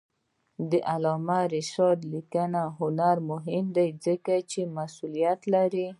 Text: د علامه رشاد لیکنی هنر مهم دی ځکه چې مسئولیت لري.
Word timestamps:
د 0.69 0.71
علامه 0.91 1.39
رشاد 1.55 1.99
لیکنی 2.13 2.63
هنر 2.77 3.15
مهم 3.31 3.65
دی 3.75 3.89
ځکه 4.05 4.33
چې 4.51 4.61
مسئولیت 4.77 5.39
لري. 5.53 5.87